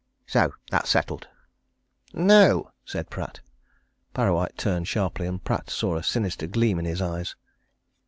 So 0.25 0.51
that's 0.71 0.89
settled." 0.89 1.27
"No!" 2.11 2.71
said 2.85 3.11
Pratt. 3.11 3.41
Parrawhite 4.15 4.57
turned 4.57 4.87
sharply, 4.87 5.27
and 5.27 5.43
Pratt 5.43 5.69
saw 5.69 5.95
a 5.95 6.01
sinister 6.01 6.47
gleam 6.47 6.79
in 6.79 6.85
his 6.85 7.03
eyes. 7.03 7.35